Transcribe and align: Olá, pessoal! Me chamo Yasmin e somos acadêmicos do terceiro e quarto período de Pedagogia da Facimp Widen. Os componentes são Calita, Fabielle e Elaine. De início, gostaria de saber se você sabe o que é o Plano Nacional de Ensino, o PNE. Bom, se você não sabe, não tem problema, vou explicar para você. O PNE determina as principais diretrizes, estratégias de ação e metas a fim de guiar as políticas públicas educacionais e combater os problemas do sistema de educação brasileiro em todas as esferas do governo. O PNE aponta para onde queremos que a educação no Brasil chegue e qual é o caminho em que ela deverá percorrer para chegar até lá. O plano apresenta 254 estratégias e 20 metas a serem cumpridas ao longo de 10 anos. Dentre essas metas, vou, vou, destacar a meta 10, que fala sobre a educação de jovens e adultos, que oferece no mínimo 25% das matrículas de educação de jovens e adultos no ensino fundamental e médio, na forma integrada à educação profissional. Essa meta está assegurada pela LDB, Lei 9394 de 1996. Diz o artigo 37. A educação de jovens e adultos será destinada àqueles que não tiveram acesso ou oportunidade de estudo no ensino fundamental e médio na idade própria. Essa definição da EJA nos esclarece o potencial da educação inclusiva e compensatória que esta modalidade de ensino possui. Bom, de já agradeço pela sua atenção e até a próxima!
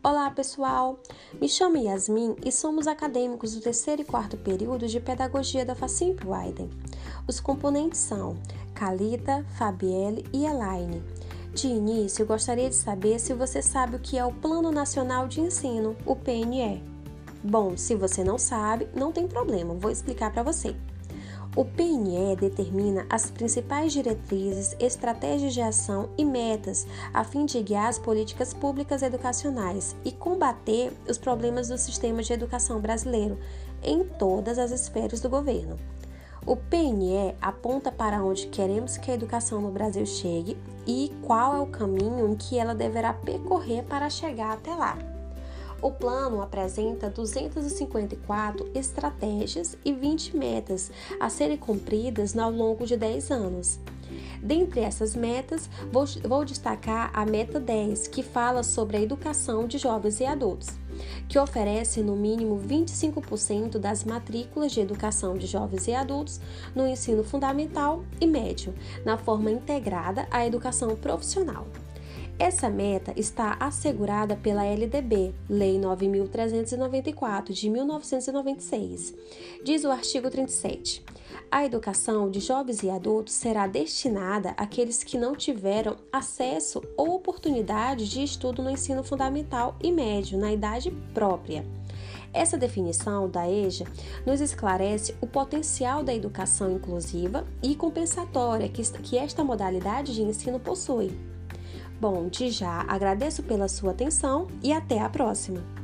Olá, 0.00 0.30
pessoal! 0.30 1.00
Me 1.40 1.48
chamo 1.48 1.76
Yasmin 1.76 2.36
e 2.44 2.52
somos 2.52 2.86
acadêmicos 2.86 3.54
do 3.54 3.60
terceiro 3.60 4.02
e 4.02 4.04
quarto 4.04 4.36
período 4.36 4.86
de 4.86 5.00
Pedagogia 5.00 5.64
da 5.64 5.74
Facimp 5.74 6.20
Widen. 6.24 6.70
Os 7.26 7.40
componentes 7.40 7.98
são 7.98 8.36
Calita, 8.76 9.44
Fabielle 9.58 10.24
e 10.32 10.46
Elaine. 10.46 11.02
De 11.52 11.66
início, 11.66 12.24
gostaria 12.24 12.68
de 12.68 12.76
saber 12.76 13.18
se 13.18 13.34
você 13.34 13.60
sabe 13.60 13.96
o 13.96 13.98
que 13.98 14.16
é 14.16 14.24
o 14.24 14.32
Plano 14.32 14.70
Nacional 14.70 15.26
de 15.26 15.40
Ensino, 15.40 15.96
o 16.06 16.14
PNE. 16.14 16.80
Bom, 17.42 17.76
se 17.76 17.96
você 17.96 18.22
não 18.22 18.38
sabe, 18.38 18.88
não 18.94 19.10
tem 19.10 19.26
problema, 19.26 19.74
vou 19.74 19.90
explicar 19.90 20.32
para 20.32 20.44
você. 20.44 20.76
O 21.56 21.64
PNE 21.64 22.36
determina 22.36 23.06
as 23.10 23.30
principais 23.30 23.92
diretrizes, 23.92 24.76
estratégias 24.78 25.54
de 25.54 25.60
ação 25.60 26.10
e 26.16 26.24
metas 26.24 26.86
a 27.12 27.24
fim 27.24 27.46
de 27.46 27.60
guiar 27.62 27.88
as 27.88 27.98
políticas 27.98 28.54
públicas 28.54 29.02
educacionais 29.02 29.96
e 30.04 30.12
combater 30.12 30.92
os 31.08 31.18
problemas 31.18 31.68
do 31.68 31.78
sistema 31.78 32.22
de 32.22 32.32
educação 32.32 32.80
brasileiro 32.80 33.38
em 33.82 34.04
todas 34.04 34.58
as 34.58 34.70
esferas 34.70 35.20
do 35.20 35.28
governo. 35.28 35.76
O 36.46 36.56
PNE 36.56 37.34
aponta 37.42 37.90
para 37.90 38.22
onde 38.22 38.46
queremos 38.46 38.96
que 38.96 39.10
a 39.10 39.14
educação 39.14 39.60
no 39.60 39.70
Brasil 39.70 40.06
chegue 40.06 40.56
e 40.86 41.12
qual 41.22 41.56
é 41.56 41.60
o 41.60 41.66
caminho 41.66 42.30
em 42.30 42.34
que 42.36 42.58
ela 42.58 42.74
deverá 42.74 43.12
percorrer 43.12 43.82
para 43.84 44.08
chegar 44.08 44.52
até 44.52 44.74
lá. 44.74 45.17
O 45.80 45.92
plano 45.92 46.42
apresenta 46.42 47.08
254 47.08 48.68
estratégias 48.74 49.76
e 49.84 49.92
20 49.92 50.36
metas 50.36 50.90
a 51.20 51.28
serem 51.28 51.56
cumpridas 51.56 52.36
ao 52.36 52.50
longo 52.50 52.84
de 52.84 52.96
10 52.96 53.30
anos. 53.30 53.78
Dentre 54.42 54.80
essas 54.80 55.14
metas, 55.14 55.68
vou, 55.92 56.04
vou, 56.26 56.44
destacar 56.44 57.10
a 57.12 57.24
meta 57.26 57.60
10, 57.60 58.08
que 58.08 58.22
fala 58.22 58.62
sobre 58.62 58.96
a 58.96 59.00
educação 59.00 59.66
de 59.66 59.78
jovens 59.78 60.20
e 60.20 60.24
adultos, 60.24 60.68
que 61.28 61.38
oferece 61.38 62.00
no 62.02 62.16
mínimo 62.16 62.58
25% 62.58 63.78
das 63.78 64.04
matrículas 64.04 64.72
de 64.72 64.80
educação 64.80 65.36
de 65.36 65.46
jovens 65.46 65.86
e 65.86 65.94
adultos 65.94 66.40
no 66.74 66.86
ensino 66.86 67.22
fundamental 67.22 68.02
e 68.20 68.26
médio, 68.26 68.74
na 69.04 69.18
forma 69.18 69.50
integrada 69.50 70.26
à 70.30 70.46
educação 70.46 70.96
profissional. 70.96 71.66
Essa 72.38 72.70
meta 72.70 73.12
está 73.16 73.56
assegurada 73.58 74.36
pela 74.36 74.64
LDB, 74.64 75.34
Lei 75.50 75.76
9394 75.76 77.52
de 77.52 77.68
1996. 77.68 79.12
Diz 79.64 79.82
o 79.82 79.90
artigo 79.90 80.30
37. 80.30 81.04
A 81.50 81.64
educação 81.64 82.30
de 82.30 82.38
jovens 82.38 82.84
e 82.84 82.90
adultos 82.90 83.34
será 83.34 83.66
destinada 83.66 84.50
àqueles 84.56 85.02
que 85.02 85.18
não 85.18 85.34
tiveram 85.34 85.96
acesso 86.12 86.80
ou 86.96 87.16
oportunidade 87.16 88.08
de 88.08 88.22
estudo 88.22 88.62
no 88.62 88.70
ensino 88.70 89.02
fundamental 89.02 89.76
e 89.82 89.90
médio 89.90 90.38
na 90.38 90.52
idade 90.52 90.92
própria. 91.12 91.66
Essa 92.32 92.56
definição 92.56 93.28
da 93.28 93.50
EJA 93.50 93.84
nos 94.24 94.40
esclarece 94.40 95.12
o 95.20 95.26
potencial 95.26 96.04
da 96.04 96.14
educação 96.14 96.70
inclusiva 96.70 97.44
e 97.60 97.74
compensatória 97.74 98.68
que 98.68 99.18
esta 99.18 99.42
modalidade 99.42 100.14
de 100.14 100.22
ensino 100.22 100.60
possui. 100.60 101.37
Bom, 102.00 102.28
de 102.28 102.50
já 102.50 102.84
agradeço 102.86 103.42
pela 103.42 103.68
sua 103.68 103.90
atenção 103.90 104.46
e 104.62 104.72
até 104.72 105.00
a 105.00 105.08
próxima! 105.08 105.77